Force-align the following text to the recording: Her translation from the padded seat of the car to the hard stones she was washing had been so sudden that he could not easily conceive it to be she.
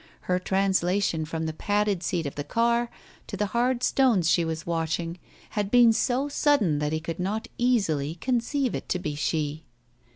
Her 0.21 0.39
translation 0.39 1.25
from 1.25 1.45
the 1.45 1.53
padded 1.53 2.01
seat 2.01 2.25
of 2.25 2.33
the 2.33 2.43
car 2.43 2.89
to 3.27 3.37
the 3.37 3.45
hard 3.53 3.83
stones 3.83 4.27
she 4.31 4.43
was 4.43 4.65
washing 4.65 5.19
had 5.51 5.69
been 5.69 5.93
so 5.93 6.27
sudden 6.27 6.79
that 6.79 6.91
he 6.91 6.99
could 6.99 7.19
not 7.19 7.47
easily 7.59 8.15
conceive 8.15 8.73
it 8.73 8.89
to 8.89 8.97
be 8.97 9.13
she. 9.13 9.63